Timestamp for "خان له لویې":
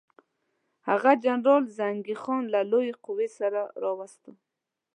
2.21-2.93